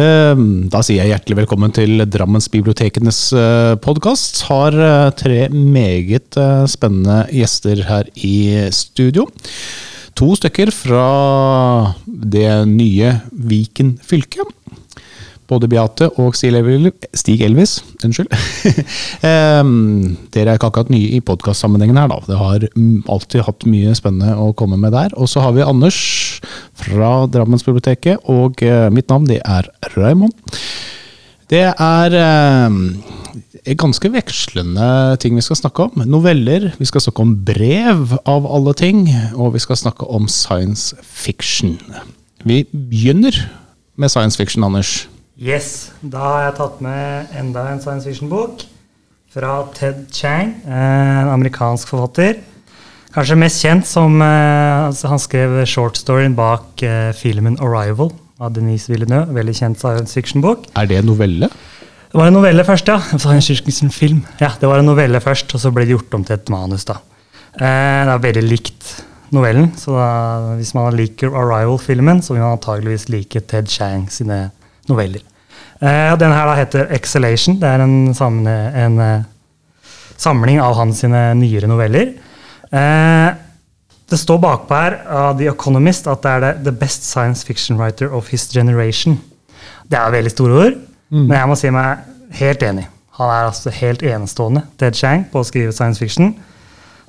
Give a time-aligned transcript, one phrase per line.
[0.00, 3.18] Ehm, Da sier jeg hjertelig velkommen til Drammensbibliotekenes
[3.84, 4.40] podkast.
[4.48, 9.26] Har eh, tre meget eh, spennende gjester her i studio.
[10.16, 14.48] To stykker fra det nye Viken fylke.
[15.52, 17.74] Både Beate og Stig Elvis.
[18.00, 18.32] Unnskyld.
[19.60, 22.20] um, dere er ikke akkurat nye i podkastsammenhengen her, da.
[22.24, 22.64] Det har
[23.12, 25.12] alltid hatt mye spennende å komme med der.
[25.20, 26.00] Og så har vi Anders
[26.80, 30.34] fra Drammensbiblioteket, og uh, mitt navn det er Raymond.
[31.52, 34.88] Det er eh, ganske vekslende
[35.20, 36.04] ting vi skal snakke om.
[36.08, 39.04] Noveller, vi skal snakke om brev av alle ting,
[39.36, 41.76] og vi skal snakke om science fiction.
[42.48, 43.36] Vi begynner
[44.00, 45.02] med science fiction, Anders.
[45.40, 48.64] Yes, Da har jeg tatt med enda en science fiction-bok
[49.32, 52.42] fra Ted Chang, en amerikansk forfatter.
[53.14, 58.88] Kanskje mest kjent som eh, altså Han skrev shortstoryen bak eh, filmen 'Arrival' av Denise
[58.92, 59.32] Villeneuve.
[59.36, 60.68] Veldig kjent science fiction-bok.
[60.76, 61.48] Er det novelle?
[61.48, 62.98] Det var en novelle først, ja.
[63.16, 64.24] Science fiction-film.
[64.40, 66.84] Ja, Det var en novelle først, og så ble det gjort om til et manus.
[66.84, 66.98] da.
[67.56, 72.58] Eh, det er veldig likt novellen, så da, hvis man liker Arrival-filmen, så vil man
[72.58, 74.50] antageligvis like Ted Chang sine
[74.92, 75.24] noveller.
[75.82, 77.58] Uh, den her da heter 'Exhalation'.
[77.60, 78.52] Det er en, samle,
[78.84, 79.24] en uh,
[80.16, 82.12] samling av hans sine nyere noveller.
[82.70, 83.34] Uh,
[84.12, 87.78] det står bakpå her av The Economist at det er det, 'the best science fiction
[87.80, 89.18] writer of his generation'.
[89.90, 90.78] Det er veldig store ord,
[91.10, 91.26] mm.
[91.26, 91.98] men jeg må si meg
[92.38, 92.86] helt enig.
[93.18, 96.34] Han er altså helt enestående, Ted Chang, på å skrive science fiction.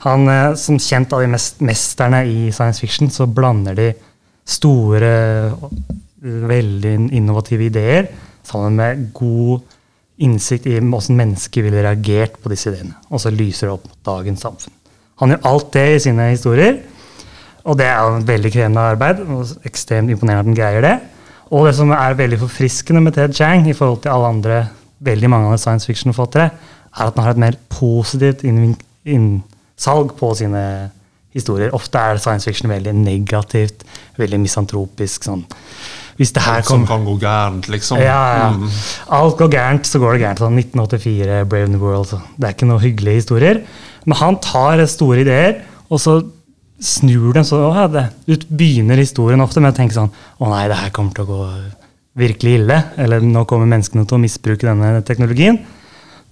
[0.03, 3.93] Han, Som kjent av de mest mesterne i science fiction, så blander de
[4.45, 5.53] store,
[6.23, 8.07] veldig innovative ideer
[8.47, 9.63] sammen med god
[10.23, 12.95] innsikt i hvordan mennesker ville reagert på disse ideene.
[13.11, 14.75] Og så lyser det opp dagens samfunn.
[15.21, 16.77] Han gjør alt det i sine historier.
[17.63, 19.23] Og det er jo et veldig krevende arbeid.
[19.23, 20.95] og Ekstremt imponerende at han greier det.
[21.53, 24.57] Og det som er veldig forfriskende med Ted Chang i forhold til alle andre
[25.03, 26.49] veldig mange av science fiction-forfattere,
[26.93, 30.63] er at han har et mer positivt innsalg på sine
[31.33, 31.73] historier.
[31.75, 33.83] Ofte er science fiction veldig negativt,
[34.17, 35.23] veldig misantropisk.
[35.23, 35.45] sånn
[36.19, 38.01] hvis det her Alt som kan gå gærent, liksom.
[38.01, 38.49] Ja, ja.
[38.53, 38.67] Mm.
[39.17, 40.43] Alt går gærent, så går det gærent.
[40.43, 42.11] Sånn 1984, Brave New World.
[42.11, 42.21] Så.
[42.37, 43.61] Det er ikke noen hyggelige historier.
[44.05, 46.19] Men han tar store ideer, og så
[46.83, 50.65] snur dem så ja, det, ut begynner historien ofte med å tenke sånn Å nei,
[50.67, 51.45] det her kommer til å gå
[52.19, 52.79] virkelig ille.
[53.01, 55.57] Eller nå kommer menneskene til å misbruke denne teknologien.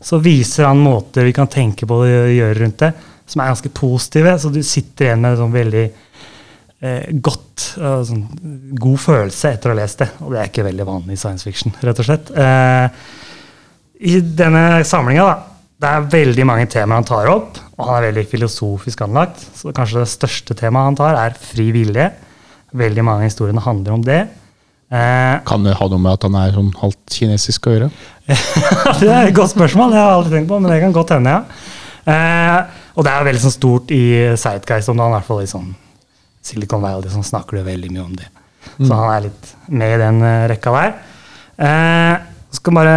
[0.01, 2.91] Så viser han måter vi kan tenke på det og gjøre rundt det,
[3.29, 4.35] som er ganske positive.
[4.41, 8.25] Så du sitter igjen med sånn veldig eh, godt, uh, sånn,
[8.79, 10.09] god følelse etter å ha lest det.
[10.25, 12.31] Og det er ikke veldig vanlig i science fiction, rett og slett.
[12.35, 12.89] Uh,
[14.11, 15.51] I denne samlinga, da,
[15.81, 19.41] det er veldig mange temaer han tar opp, og han er veldig filosofisk anlagt.
[19.57, 22.11] Så kanskje det største temaet han tar, er fri vilje.
[22.77, 24.21] Veldig mange av historiene handler om det.
[24.91, 27.89] Eh, kan det ha noe med at han er sånn halvt kinesisk å gjøre?
[28.99, 31.13] det er et godt spørsmål, det har jeg aldri tenkt på, men det kan godt
[31.15, 31.69] hende, ja.
[32.11, 34.03] Eh, og det er veldig sånn stort i
[34.35, 35.71] Sightguys om dagen, i hvert fall i sånn
[36.41, 38.27] Silicon Valley så snakker du veldig mye om det.
[38.77, 38.85] Mm.
[38.87, 40.95] Så han er litt med i den uh, rekka der.
[41.61, 42.15] Uh,
[42.53, 42.95] skal bare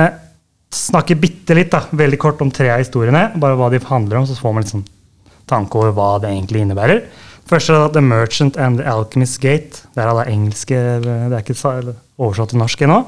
[0.75, 3.28] snakke bitte litt, da, veldig kort om tre av historiene.
[3.41, 4.88] Bare hva de handler om, så får man litt sånn
[5.50, 7.05] tanke over hva det egentlig innebærer.
[7.49, 9.84] Først er det The Merchant and the Alchemist Gate.
[9.93, 13.03] Det er alle engelske, det er ikke oversatt til norsk ennå.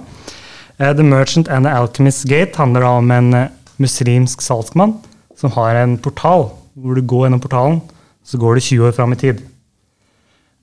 [0.76, 3.32] Uh, the Merchant and the Alchemist Gate handler da om en
[3.80, 4.98] muslimsk salgsmann
[5.36, 6.50] som har en portal.
[6.76, 7.78] Hvor du går gjennom portalen,
[8.24, 9.40] så går du 20 år fram i tid.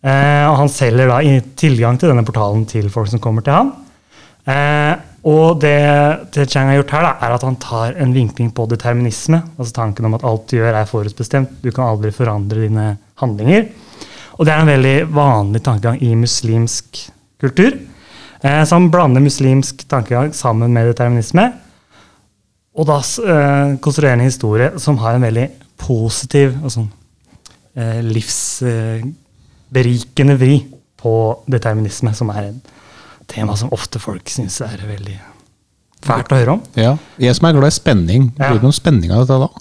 [0.04, 1.22] Eh, og han selger da
[1.60, 3.72] tilgang til denne portalen til folk som kommer til ham.
[4.44, 4.96] Eh,
[5.32, 5.78] og det,
[6.36, 9.40] det Chang har gjort her, da, er at han tar en vinkling på determinisme.
[9.56, 11.56] Altså tanken om at alt du gjør, er forutbestemt.
[11.64, 12.90] Du kan aldri forandre dine
[13.22, 13.70] handlinger.
[14.36, 17.06] Og det er en veldig vanlig tankegang i muslimsk
[17.40, 17.78] kultur.
[18.44, 21.48] Eh, han blander muslimsk tankegang sammen med determinisme.
[22.74, 25.48] Og da eh, konstruerer en historie som har en veldig
[25.80, 26.88] positiv altså,
[27.78, 29.06] eh, livs eh,
[29.74, 30.58] berikende vri
[31.04, 31.14] på
[31.52, 32.74] determinisme, som er et
[33.32, 35.18] tema som ofte folk syns er veldig
[36.04, 36.64] fælt å høre om.
[36.80, 38.32] Ja, Jeg som er glad i spenning.
[38.38, 39.52] Blir det noen spenning av dette da?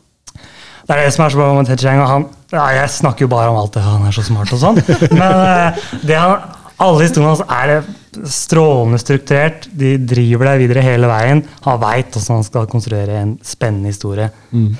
[0.83, 2.01] Det er det som er så bra med Ted Chang.
[2.11, 4.81] Han, ja, jeg snakker jo bare om alt det han er så smart og sånn.
[5.21, 6.49] Men eh, det han,
[6.83, 9.69] alle historiene hans er strålende strukturert.
[9.71, 11.45] De driver deg videre hele veien.
[11.69, 14.29] Han veit hvordan han skal konstruere en spennende historie.
[14.51, 14.75] Mm.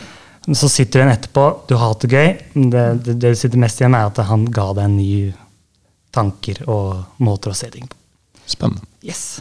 [0.51, 2.31] Så sitter du igjen etterpå, du har hatt det gøy.
[2.55, 5.31] Det, det, det, du sitter mest igjen med, er at han ga deg nye
[6.13, 7.97] tanker og måter å se ting på.
[8.51, 8.83] Spennende.
[9.07, 9.41] Yes.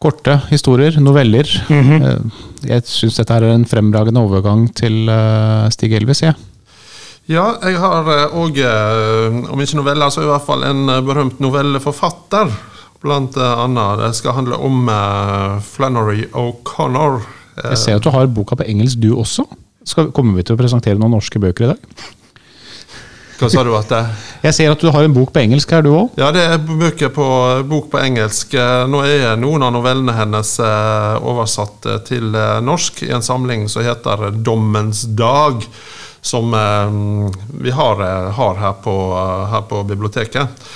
[0.00, 1.48] Korte historier, noveller.
[1.68, 2.30] Mm -hmm.
[2.62, 6.22] Jeg syns dette er en fremragende overgang til eh, Stig Elvis.
[6.22, 6.34] Ja.
[7.26, 12.52] ja, jeg har òg, eh, om ikke noveller, så i hvert fall en berømt novelleforfatter
[13.00, 13.98] blant annet.
[13.98, 14.90] Det skal handle om
[15.60, 17.39] Flannery O'Connor.
[17.64, 19.46] Jeg ser at du har boka på engelsk, du også.
[19.86, 22.08] Skal, kommer vi til å presentere noen norske bøker i dag?
[23.40, 24.00] Hva sa du at det?
[24.44, 26.18] Jeg ser at du har en bok på engelsk her, du òg?
[26.20, 27.24] Ja, det er bøker på,
[27.70, 28.52] bok på engelsk.
[28.92, 33.64] Nå er noen av novellene hennes eh, oversatt eh, til eh, norsk i en samling
[33.72, 35.64] som heter 'Dommens dag',
[36.20, 38.00] som vi har,
[38.36, 38.94] har her, på,
[39.48, 40.66] her, på, biblioteket.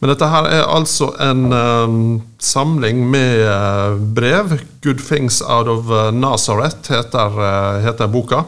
[0.00, 1.98] Men dette her er altså en um,
[2.42, 4.58] samling med uh, brev.
[4.82, 8.44] 'Good Things Out of Nazareth' heter, uh, heter boka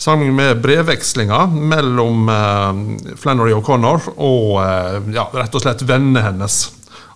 [0.00, 6.56] Samling med brevvekslinger mellom uh, Flannery O'Connor og eh, ja, rett og slett vennene hennes.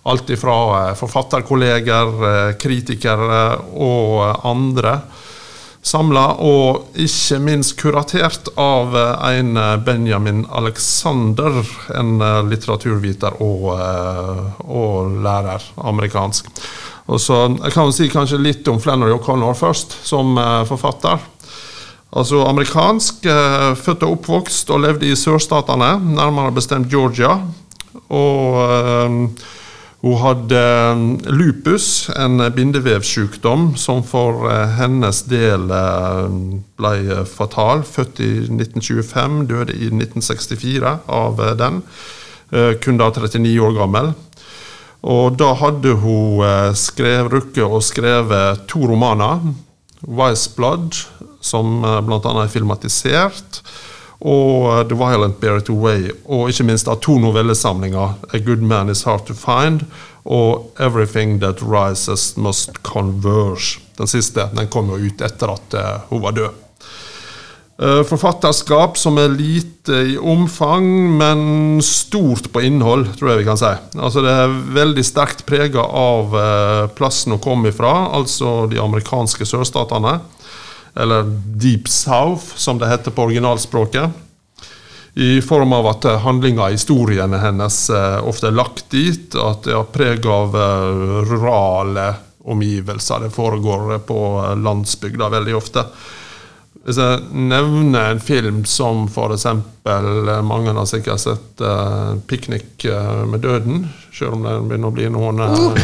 [0.05, 3.39] Alt fra eh, forfatterkolleger, eh, kritikere
[3.73, 4.99] og andre.
[5.85, 11.61] Samla og ikke minst kuratert av eh, en eh, Benjamin Alexander,
[11.93, 12.17] en
[12.49, 13.69] litteraturviter og,
[14.65, 16.49] og lærer amerikansk.
[17.05, 20.33] Og så, jeg kan si kanskje litt om Flannery O'Connor først, som
[20.65, 21.21] forfatter.
[22.15, 27.41] Altså amerikansk, eh, født og oppvokst og levde i sørstatene, nærmere bestemt Georgia.
[28.07, 29.17] Og eh,
[30.05, 36.35] hun hadde eh, lupus, en bindevevsykdom som for eh, hennes del eh,
[36.77, 37.81] ble fatal.
[37.89, 41.81] Født i 1925, døde i 1964 av den.
[42.83, 44.11] kun da 39 år gammel.
[45.01, 46.45] Og da hadde hun
[46.77, 49.41] skrevet, rukket å skrevet to romaner.
[50.05, 51.01] 'Wise Blood'
[51.41, 52.43] som bl.a.
[52.43, 53.63] er filmatisert.
[54.21, 56.11] Og eh, 'The Violent Bear It Away'.
[56.25, 58.15] Og ikke minst av to novellesamlinger.
[58.33, 59.85] 'A Good Man Is Hard To Find'
[60.25, 63.79] og 'Everything That Rises Must Converge'.
[63.97, 66.61] Den siste den kom jo ut etter at uh, hun var død.
[67.75, 70.85] Uh, forfatterskap som er lite i omfang,
[71.17, 73.71] men stort på innhold, tror jeg vi kan si.
[73.99, 76.35] Altså Det er veldig sterkt prega av
[76.95, 80.19] plassen hun kom ifra, altså de amerikanske sørstatene
[80.95, 84.09] eller Deep South, som det heter på originalspråket.
[85.17, 89.35] I form av at handlinga og historiene hennes eh, ofte er lagt dit.
[89.39, 92.09] At det har preg av eh, rurale
[92.43, 93.23] omgivelser.
[93.23, 95.85] Det foregår på eh, landsbygda veldig ofte.
[96.85, 99.47] Hvis jeg nevner en film som f.eks.
[100.45, 102.85] mange har sikkert sett uh, 'Piknik
[103.25, 105.79] med døden', selv om den begynner å bli noen uh,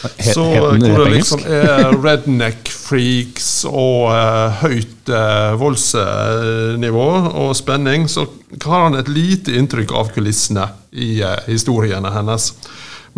[0.00, 0.32] Deliverance!
[0.34, 7.08] Så hvor det liksom er redneck freaks og uh, høyt uh, voldsnivå
[7.44, 8.26] og spenning, så
[8.64, 12.50] har han et lite inntrykk av kulissene i uh, historiene hennes.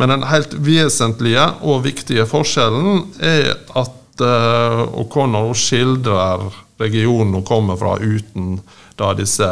[0.01, 6.45] Men den helt vesentlige og viktige forskjellen er at O'Connor skildrer
[6.81, 8.59] regionen hun kommer fra, uten
[9.01, 9.49] da disse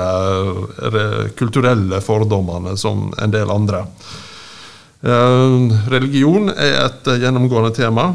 [1.41, 3.83] kulturelle fordommene som en del andre.
[5.01, 8.11] Eh, religion er et eh, gjennomgående tema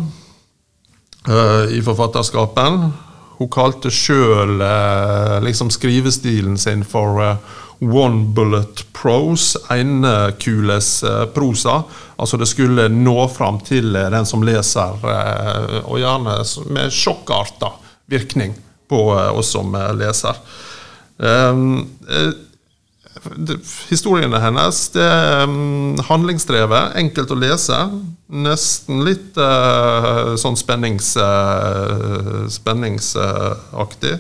[1.26, 2.92] eh, i forfatterskapen.
[3.36, 4.62] Hun kalte sjøl
[5.44, 7.20] liksom skrivestilen sin for
[7.84, 10.88] one bullet prose, enekules
[11.36, 11.82] prosa.
[12.16, 15.04] Altså det skulle nå fram til den som leser,
[15.84, 16.38] og gjerne
[16.78, 17.74] med sjokkarta
[18.08, 18.56] virkning
[18.88, 19.02] på
[19.36, 20.40] oss som leser
[23.90, 27.78] historiene hennes det er um, handlingsdrevet, enkelt å lese.
[28.32, 34.16] Nesten litt uh, sånn spennings, uh, spenningsaktig.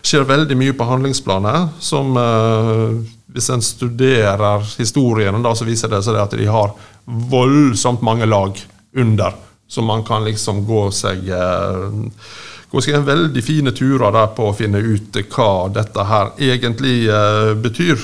[0.00, 2.96] Skjer veldig mye på handlingsplanet, som uh,
[3.30, 8.56] hvis en studerer historiene, da, så viser det seg at de har voldsomt mange lag
[8.98, 9.36] under,
[9.70, 11.28] så man kan liksom gå seg
[12.70, 17.06] gå seg en veldig fine turer der på å finne ut hva dette her egentlig
[17.62, 18.02] betyr.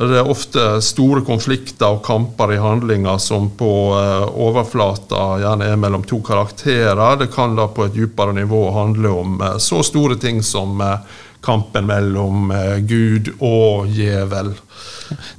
[0.00, 5.80] Det er ofte store konflikter og kamper i handlinger som på eh, overflata gjerne er
[5.80, 7.18] mellom to karakterer.
[7.20, 11.18] Det kan da på et dypere nivå handle om eh, så store ting som eh,
[11.44, 12.50] kampen mellom
[12.84, 14.50] Gud og djevel.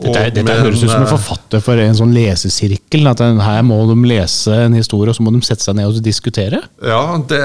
[0.01, 3.05] Dette, dette høres ut som en forfatter for en sånn lesesirkel.
[3.11, 6.01] At her må de lese en historie, og så må de sette seg ned og
[6.01, 6.63] diskutere?
[6.81, 7.41] Ja, det,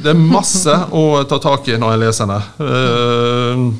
[0.00, 3.76] det er masse å ta tak i når jeg leser den.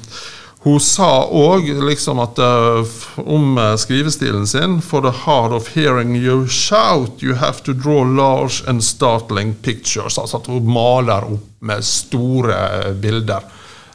[0.65, 6.15] Hun sa òg liksom at uh, om uh, skrivestilen sin For the heart of hearing
[6.17, 10.17] you shout, you have to draw large and startling pictures.
[10.19, 13.45] Altså at hun maler opp med store uh, bilder.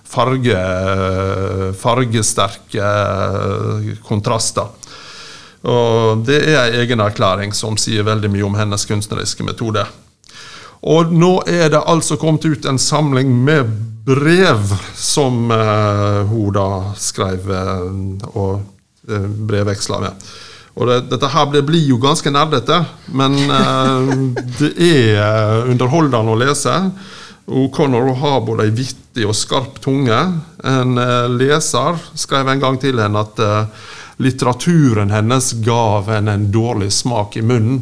[0.09, 0.57] Farge,
[1.77, 2.85] fargesterke
[4.07, 4.71] kontraster.
[5.69, 9.85] Og Det er en egen erklæring som sier veldig mye om hennes kunstneriske metode.
[10.87, 13.71] Og nå er det altså kommet ut en samling med
[14.07, 18.61] brev som uh, hun da skrev uh, og
[19.11, 20.29] uh, brevveksla med.
[20.79, 22.77] Og det, dette her blir, jo ganske nerdete,
[23.11, 24.11] men eh,
[24.61, 26.75] det er eh, underholdende å lese.
[27.49, 30.19] O'Connor har både ei vittig og skarp tunge.
[30.63, 33.89] En eh, leser skrev en gang til henne at eh,
[34.23, 37.81] litteraturen hennes gav henne en dårlig smak i munnen.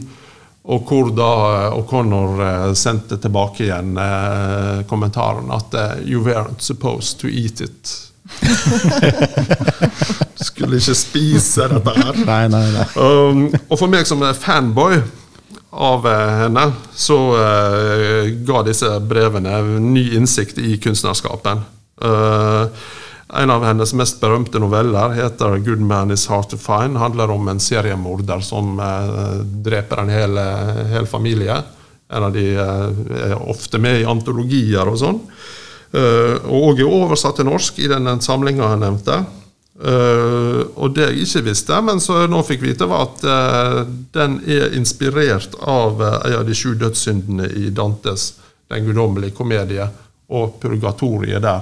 [0.68, 7.22] Og hvor da eh, O'Connor eh, sendte tilbake igjen eh, kommentaren at You weren't supposed
[7.22, 7.94] to eat it.
[10.48, 12.20] Skulle ikke spise dette her.
[12.28, 12.88] Nei, nei, nei.
[13.00, 15.00] Um, og for meg som er fanboy
[15.78, 16.64] av henne,
[16.98, 21.62] så uh, ga disse brevene ny innsikt i kunstnerskapen.
[22.02, 22.64] Eh,
[23.34, 26.98] en av hennes mest berømte noveller heter 'Good Man Is Hard To Find'.
[26.98, 30.38] handler om en seriemorder som eh, dreper en hel,
[30.88, 31.64] hel familie.
[32.10, 35.20] En av de eh, er ofte med i antologier og sånn.
[35.92, 39.26] Eh, og er oversatt til norsk i den samlinga jeg nevnte.
[39.78, 43.82] Uh, og det jeg ikke visste, men så jeg nå fikk vite, var at uh,
[44.16, 48.32] den er inspirert av uh, en av de sju dødssyndene i Dantes
[48.68, 49.86] 'Den guddommelige komedie'
[50.34, 51.62] og purgatoriet der.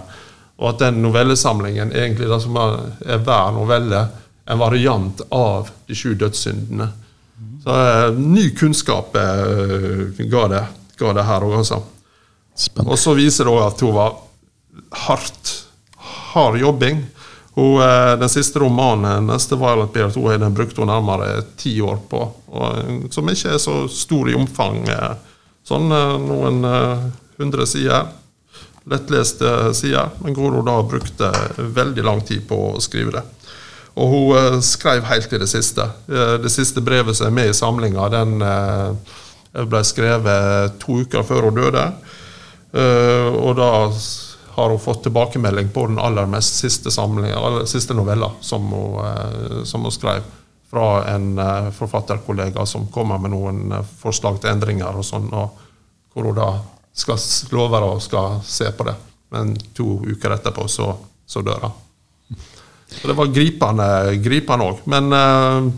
[0.55, 4.05] Og at den novellesamlingen egentlig det som er, er hver novelle
[4.45, 6.88] en variant av de sju dødssyndene.
[7.65, 7.75] Så
[8.15, 10.63] ny kunnskap ga, det,
[11.00, 11.81] ga det her òg, altså.
[12.85, 14.15] Og så viser det òg at hun var
[15.05, 15.53] hardt
[16.35, 17.01] hard jobbing.
[17.55, 21.81] Hun, eh, den siste romanen hennes, The Violet Beard, hun, den brukte hun nærmere ti
[21.81, 22.21] år på.
[22.51, 24.83] Og, eh, som ikke er så stor i omfang.
[24.88, 25.15] eh,
[25.65, 27.05] Sånn eh, noen eh,
[27.39, 28.12] hundre sider.
[28.86, 33.24] Lettleste side, Men hun da brukte veldig lang tid på å skrive det.
[33.96, 35.88] Og hun eh, skrev helt til det siste.
[36.12, 39.15] Eh, Det siste brevet som er med i samlinga, den eh,
[39.65, 41.86] ble skrevet to uker før hun døde.
[42.75, 43.68] Og da
[44.58, 49.88] har hun fått tilbakemelding på den aller mest siste, aller siste novella som hun, som
[49.88, 50.27] hun skrev.
[50.68, 51.39] Fra en
[51.72, 55.32] forfatterkollega som kommer med noen forslag til endringer og sånn.
[55.32, 55.56] Og
[56.12, 56.50] hvor hun da
[56.95, 57.19] skal
[57.55, 58.95] lover og skal se på det.
[59.35, 60.93] Men to uker etterpå så,
[61.27, 61.81] så dør han.
[62.95, 63.87] Så det var gripende
[64.23, 64.85] gripende òg.
[64.87, 65.73] Men eh,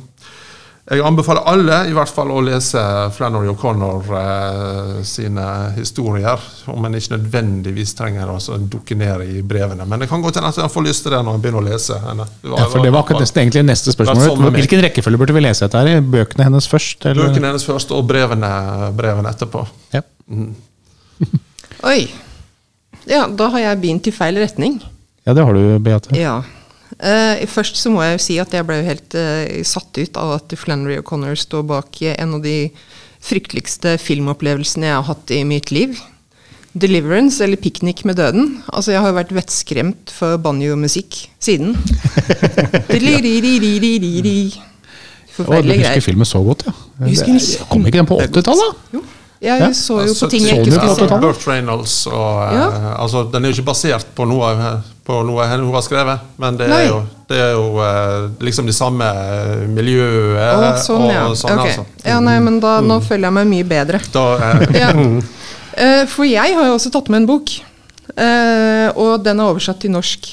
[0.88, 2.80] jeg anbefaler alle i hvert fall å lese
[3.12, 6.44] Flannery O'Connor eh, sine historier.
[6.72, 9.88] Om en ikke nødvendigvis trenger å altså, dukke ned i brevene.
[9.90, 11.68] Men det kan godt hende at en får lyst til det når en begynner å
[11.68, 12.30] lese henne.
[12.46, 14.24] Ja, for Det var akkurat nesten, egentlig neste spørsmål.
[14.24, 14.48] Det sånn.
[14.62, 16.08] Hvilken rekkefølge burde vi lese dette her?
[16.16, 17.04] Bøkene hennes først?
[17.10, 17.34] Eller?
[17.34, 18.54] Bøkene hennes først, og brevene,
[18.96, 19.68] brevene etterpå.
[19.96, 20.06] Ja.
[21.86, 22.08] Oi.
[23.08, 24.80] Ja, da har jeg begynt i feil retning.
[25.26, 26.16] ja, det har du, Beate.
[26.18, 26.40] Ja.
[26.98, 30.18] Uh, først så må jeg jo si at jeg ble jo helt uh, satt ut
[30.18, 32.70] av at Flannery O'Connor står bak eh, en av de
[33.28, 35.98] frykteligste filmopplevelsene jeg har hatt i mitt liv.
[36.78, 38.62] 'Deliverance' eller 'Piknik med døden'.
[38.74, 41.74] Altså Jeg har jo vært vettskremt for banjo-musikk siden.
[45.38, 45.94] Forferdelige greier.
[45.94, 46.74] du husker filmen så godt, ja.
[47.06, 48.76] Det- Kom ikke den på 80-tallet?
[48.94, 49.04] Jo,
[49.42, 49.68] jeg Ja.
[49.74, 51.02] så jo Altså, på ting jeg ikke skulle se.
[51.06, 51.22] 80-tallet?
[51.22, 52.68] Burt Reynolds og Ja.
[52.68, 54.50] uh, altså, Den er jo ikke basert på noe,
[55.06, 56.82] på noe hun har skrevet, men det Nei.
[56.84, 61.28] er jo, det er jo uh, liksom de samme eh, miljøet Oh, sånn, ja.
[61.36, 61.70] sånn, okay.
[61.78, 61.86] altså.
[62.06, 64.02] Ja, nei, men da, nå føler jeg meg mye bedre.
[64.12, 64.92] Da, uh, Ja.
[65.78, 67.52] Eh, For jeg har jo også tatt med en bok.
[68.18, 70.32] eh, Og den er oversatt til norsk.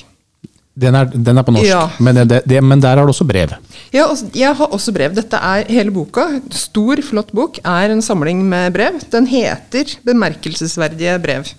[0.74, 1.84] Den er, den er på norsk, Ja.
[2.02, 3.52] men, det, det, men der har du også brev.
[3.94, 5.12] Ja, jeg har også brev.
[5.14, 6.24] Dette er hele boka.
[6.50, 7.60] Stor, flott bok.
[7.64, 8.98] Er en samling med brev.
[9.12, 11.52] Den heter 'Bemerkelsesverdige brev'.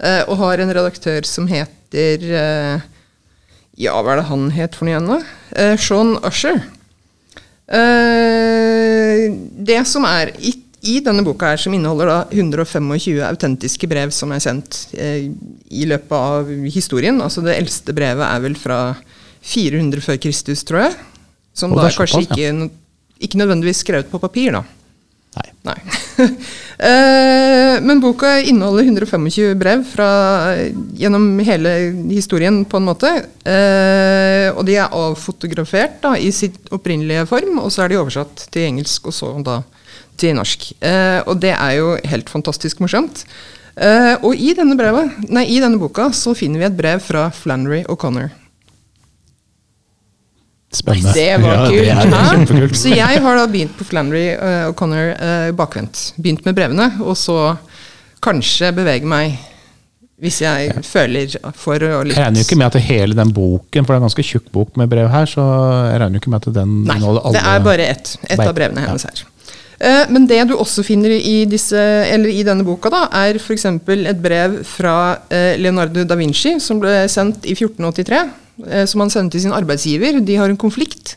[0.00, 2.80] eh, Og har en redaktør som heter eh,
[3.78, 5.18] Ja, hva er det han het for noe igjen, da?
[5.56, 6.60] Eh, Sean Usher.
[9.66, 14.32] Det som er i, i denne boka, her, som inneholder da 125 autentiske brev som
[14.32, 15.28] er sendt eh,
[15.68, 18.80] i løpet av historien Altså Det eldste brevet er vel fra
[19.44, 20.96] 400 før Kristus, tror jeg.
[21.56, 22.26] Som da kanskje ja.
[22.28, 22.70] ikke,
[23.20, 24.64] ikke nødvendigvis skrevet på papir, da.
[25.36, 25.46] Nei.
[25.68, 25.76] Nei.
[26.80, 30.08] Eh, Men boka inneholder 125 brev fra,
[30.96, 31.72] gjennom hele
[32.08, 33.10] historien, på en måte.
[33.44, 38.46] Eh, og de er avfotografert da, i sitt opprinnelige form, og så er de oversatt
[38.52, 39.60] til engelsk, og så da
[40.20, 40.70] til norsk.
[40.80, 43.24] Eh, og det er jo helt fantastisk morsomt.
[43.80, 47.80] Og i denne, brevet, nei, i denne boka så finner vi et brev fra Flannery
[47.88, 48.28] O'Connor.
[50.70, 51.12] Spennende.
[51.16, 52.50] Det var Ja, kult.
[52.50, 52.78] det er det.
[52.78, 56.12] Så jeg har da begynt på Flannery uh, O'Connor uh, bakvendt.
[56.16, 57.56] Begynt med brevene, og så
[58.22, 59.38] kanskje bevege meg
[60.20, 63.86] hvis jeg føler for å litt Jeg regner jo ikke med at hele den boken,
[63.86, 65.44] for det er en ganske tjukk bok med brev her, så
[65.88, 68.14] jeg regner jo ikke med at den Nei, det er bare ett.
[68.28, 68.90] Ett av brevene ja.
[68.92, 69.22] hennes her.
[69.80, 71.80] Eh, Men det du også finner i, disse,
[72.12, 73.64] eller i denne boka, da, er f.eks.
[73.64, 74.94] et brev fra
[75.32, 78.20] eh, Leonardo da Vinci, som ble sendt i 1483.
[78.68, 80.20] eh, Som han sender til sin arbeidsgiver.
[80.24, 81.16] De har en konflikt.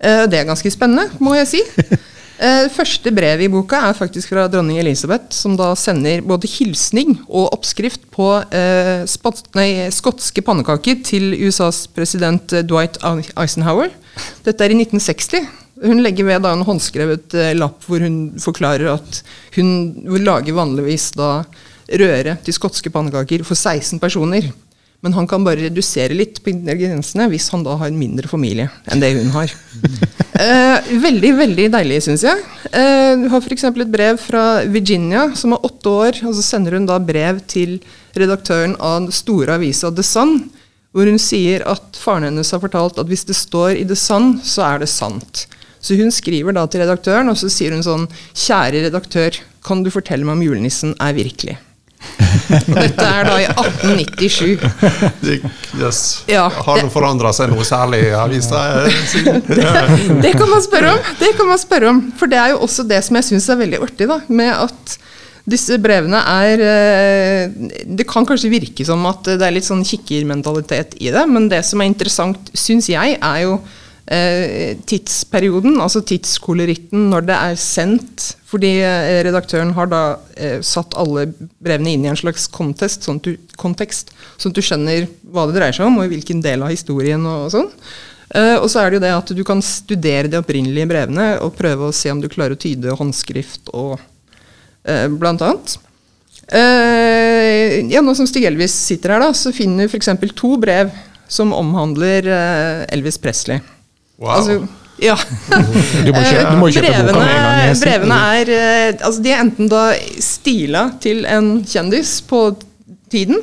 [0.00, 1.62] Eh, Det er ganske spennende, må jeg si.
[2.34, 7.12] Eh, Første brevet i boka er faktisk fra dronning Elisabeth, som da sender både hilsning
[7.28, 8.26] og oppskrift på
[9.54, 12.98] nei, skotske pannekaker til USAs president Dwight
[13.38, 13.94] Eisenhower.
[14.42, 15.46] Dette er i 1960.
[15.86, 19.22] Hun legger ved da en håndskrevet lapp hvor hun forklarer at
[19.54, 19.70] hun
[20.26, 21.44] lager vanligvis da
[22.02, 24.50] røre til skotske pannekaker for 16 personer.
[25.04, 28.70] Men han kan bare redusere litt på grensene hvis han da har en mindre familie
[28.88, 29.52] enn det hun har.
[30.34, 32.40] Eh, veldig veldig deilig, syns jeg.
[32.74, 33.68] Eh, du har f.eks.
[33.68, 36.18] et brev fra Virginia, som er åtte år.
[36.26, 37.76] og Så sender hun da brev til
[38.18, 40.40] redaktøren av den store avisa The Sun,
[40.90, 44.40] hvor hun sier at faren hennes har fortalt at hvis det står i The Sun,
[44.42, 45.44] så er det sant.
[45.84, 49.92] Så hun skriver da til redaktøren, og så sier hun sånn Kjære redaktør, kan du
[49.94, 51.60] fortelle meg om julenissen er virkelig?
[52.44, 54.64] Og dette er da i 1897.
[55.24, 55.40] Det-
[55.74, 56.00] Yes.
[56.30, 58.60] Ja, Har det det- forandra seg noe særlig i avisa?
[59.10, 59.40] siden?
[60.22, 61.00] Det kan man spørre om.
[61.18, 61.98] Det kan man spørre om.
[62.20, 64.94] For det er jo også det som jeg syns er veldig artig, da, med at
[65.50, 67.50] disse brevene er eh,
[67.98, 71.60] Det kan kanskje virke som at det er litt sånn kikkermentalitet i det, men det
[71.66, 78.34] som er interessant, syns jeg, er jo eh, tidsperioden, altså tidskoloritten når det er sendt.
[78.54, 80.02] Fordi eh, redaktøren har da
[80.38, 84.62] eh, satt alle brevene inn i en slags kontekst, sånn du, kontekst, sånn at du
[84.62, 87.70] skjønner hva det dreier seg om, og hvilken del av historien og, sånn.
[88.30, 91.56] Eh, og så er det jo det at du kan studere de opprinnelige brevene og
[91.58, 95.76] prøve å se om du klarer å tyde håndskrift og eh, blant annet.
[96.44, 100.14] Eh, ja, nå som Stig Elvis sitter her, da, så finner vi f.eks.
[100.38, 100.94] to brev
[101.26, 103.64] som omhandler eh, Elvis Presley.
[104.20, 104.30] Wow.
[104.38, 104.60] Altså,
[105.02, 105.16] ja.
[106.04, 107.22] Du må, kjøpe, du må kjøpe boka med en gang.
[107.26, 109.84] Brevene, brevene er eh, altså De er enten da
[110.22, 112.46] stila til en kjendis på
[113.12, 113.40] tiden,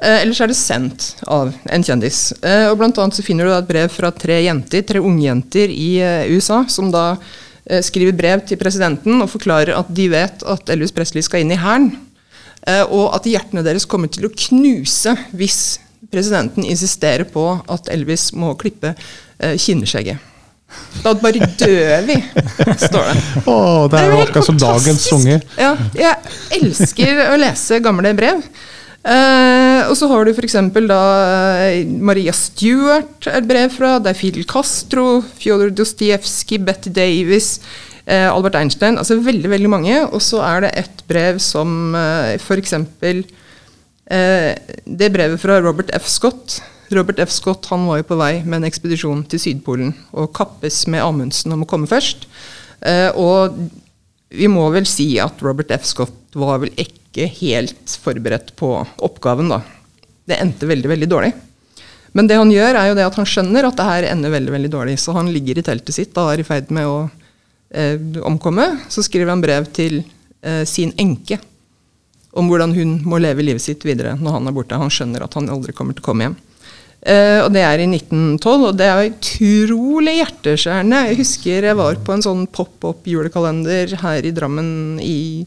[0.00, 2.30] eh, eller så er det sendt av en kjendis.
[2.40, 5.90] Eh, og Blant annet så finner du et brev fra tre jenter, tre ungjenter i
[6.32, 7.12] USA, som da
[7.82, 11.58] skriver brev til presidenten og forklarer at de vet at Elvis Presley skal inn i
[11.58, 11.88] hæren.
[12.94, 15.58] Og at hjertene deres kommer til å knuse hvis
[16.06, 18.92] presidenten insisterer på at Elvis må klippe
[19.38, 20.32] kinnskjegget.
[21.04, 22.16] Da bare dør vi,
[22.80, 23.20] står det.
[23.46, 25.36] Oh, det er jo akkurat som dagens unge.
[25.60, 26.16] Ja, jeg
[26.58, 28.42] elsker å lese gamle brev.
[29.06, 30.56] Uh, og så har du f.eks.
[30.88, 31.02] da
[31.68, 34.00] eh, Maria Stewart et brev fra.
[34.02, 37.60] Det er Fidel Castro, Fjodor Dostojevskij, Betty Davis,
[38.08, 38.98] uh, Albert Einstein.
[38.98, 40.00] Altså veldig, veldig mange.
[40.10, 42.74] Og så er det et brev som uh, f.eks.
[42.82, 44.50] Uh,
[44.82, 46.10] det brevet fra Robert F.
[46.10, 46.58] Scott.
[46.94, 47.32] Robert F.
[47.34, 51.54] Scott han var jo på vei med en ekspedisjon til Sydpolen og kappes med Amundsen
[51.56, 52.28] om å komme først.
[52.80, 53.56] Eh, og
[54.30, 55.86] vi må vel si at Robert F.
[55.88, 58.70] Scott var vel ikke helt forberedt på
[59.02, 59.62] oppgaven, da.
[60.26, 61.32] Det endte veldig, veldig dårlig.
[62.16, 64.54] Men det han gjør, er jo det at han skjønner at det her ender veldig
[64.54, 64.96] veldig dårlig.
[65.00, 66.96] Så han ligger i teltet sitt og er i ferd med å
[67.70, 68.70] eh, omkomme.
[68.92, 70.00] Så skriver han brev til
[70.40, 71.38] eh, sin enke
[72.36, 74.80] om hvordan hun må leve livet sitt videre når han er borte.
[74.80, 76.38] Han skjønner at han aldri kommer til å komme hjem.
[77.06, 81.04] Eh, og Det er i 1912, og det er utrolig hjerteskjærende.
[81.10, 85.46] Jeg husker jeg var på en sånn pop-up-julekalender her i Drammen i,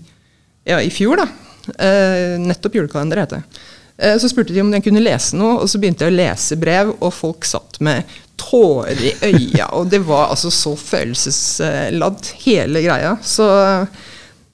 [0.69, 1.19] ja, i fjor.
[1.19, 1.27] da.
[1.75, 3.59] Eh, nettopp julekalender, heter det.
[3.99, 6.55] Eh, så spurte de om jeg kunne lese noe, og så begynte jeg å lese
[6.61, 8.07] brev, og folk satt med
[8.39, 13.17] tårer i øya, og det var altså så følelsesladd, hele greia.
[13.19, 13.43] Så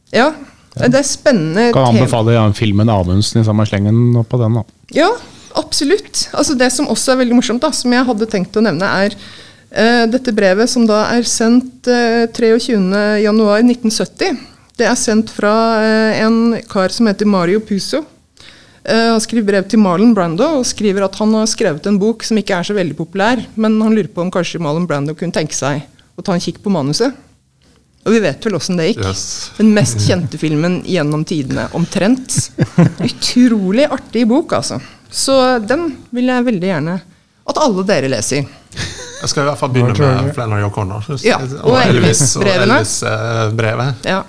[0.09, 0.31] ja,
[0.73, 4.57] det er spennende Kan anbefale ja, filmen Amundsen i samme slengen på den.
[4.57, 4.65] da.
[4.97, 5.11] Ja,
[5.59, 6.29] absolutt.
[6.35, 9.11] Altså Det som også er veldig morsomt, da, som jeg hadde tenkt å nevne, er
[9.15, 14.29] uh, dette brevet som da er sendt uh, 23.1.1970.
[14.75, 16.35] Det er sendt fra uh, en
[16.71, 17.99] kar som heter Mario Puso.
[18.85, 22.25] Eh, han skriver brev til Marlon Brando og skriver at han har skrevet en bok
[22.25, 25.33] som ikke er så veldig populær, men han lurer på om kanskje Marlon Brando kunne
[25.33, 25.81] tenke seg
[26.15, 27.15] å ta en kikk på manuset.
[28.05, 29.01] Og vi vet vel åssen det gikk.
[29.01, 29.23] Yes.
[29.57, 32.35] Den mest kjente filmen gjennom tidene, omtrent.
[33.09, 34.77] Utrolig artig bok, altså.
[35.13, 36.95] Så den vil jeg veldig gjerne
[37.45, 38.47] at alle dere leser.
[38.75, 41.05] Jeg skal i hvert fall begynne med Flannery O'Connor.
[41.25, 42.79] Ja, og og Elvis og Elvis-brevene.
[42.81, 44.09] Elvis-brevet.
[44.09, 44.19] Ja.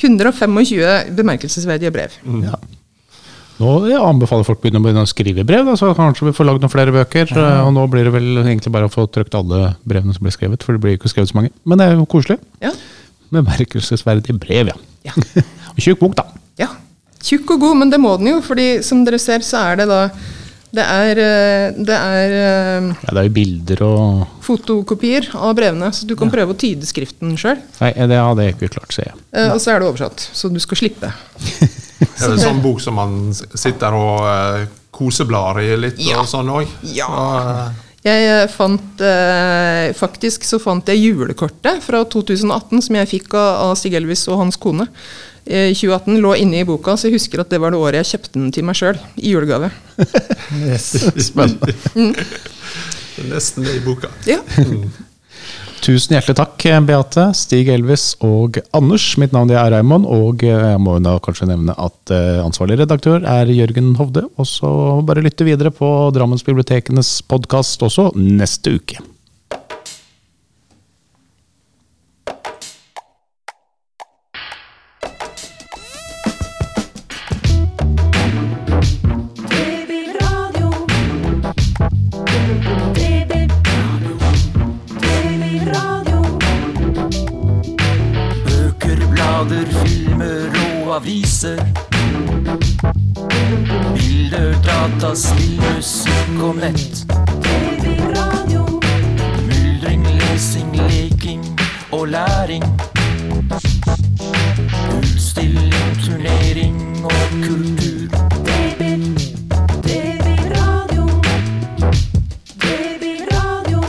[0.00, 2.16] 125 bemerkelsesverdige brev.
[2.42, 2.56] Ja.
[3.54, 6.48] Nå jeg anbefaler folk å begynne, begynne å skrive brev, da, så kanskje vi får
[6.48, 7.30] lagd noen flere bøker.
[7.30, 7.60] Mm.
[7.68, 10.64] Og nå blir det vel egentlig bare å få trykt alle brevene som blir skrevet,
[10.66, 11.52] for det blir ikke skrevet så mange.
[11.62, 12.40] Men det er jo koselig.
[12.64, 12.72] Ja.
[13.34, 14.80] Bemerkelsesverdige brev, ja.
[15.06, 15.14] Ja.
[15.74, 16.26] og tjukk bok, da.
[16.64, 16.72] ja.
[17.24, 19.86] Tjukk og god, men det må den jo, fordi som dere ser, så er det
[19.90, 20.00] da
[20.74, 25.88] Det er, eh, det er eh, Ja, det er jo bilder og fotokopier av brevene,
[25.94, 27.62] så du kan prøve å tyde skriften sjøl.
[27.80, 29.16] Nei, det hadde jeg ikke klart, ser jeg.
[29.54, 31.12] Og så er det oversatt, så du skal slippe.
[32.04, 36.20] Er det en sånn bok som man sitter og uh, koseblar i litt Ja.
[36.20, 36.70] og sånn òg?
[36.94, 37.70] Ja.
[38.04, 43.70] Jeg eh, fant eh, Faktisk så fant jeg julekortet fra 2018 som jeg fikk av,
[43.70, 44.84] av Stig Elvis og hans kone.
[45.44, 48.14] Eh, 2018 lå inne i boka, så jeg husker at det var det året jeg
[48.14, 49.00] kjøpte den til meg sjøl.
[49.20, 49.72] I julegave.
[50.64, 50.92] Yes.
[51.28, 51.74] Spennende.
[51.94, 54.08] Det er Nesten i boka.
[54.26, 54.40] Ja.
[55.84, 59.04] Tusen hjertelig takk, Beate, Stig Elvis og Anders.
[59.20, 63.20] Mitt navn er Raymond, og eh, jeg må da kanskje nevne at eh, ansvarlig redaktør
[63.20, 64.24] er Jørgen Hovde.
[64.40, 64.70] Og så
[65.04, 69.04] bare lytte videre på Drammensbibliotekenes podkast også neste uke.
[105.34, 108.08] Utstilling, turnering og kultur.
[108.44, 108.90] Baby.
[109.82, 111.06] Babyradio.
[112.62, 113.82] Babyradio.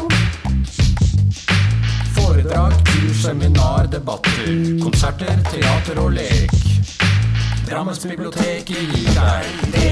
[2.15, 4.81] Foredrag, kurs, seminar, debatter.
[4.83, 6.49] Konserter, teater og lek.
[7.69, 9.84] Drammensbiblioteket gir deg babyradio.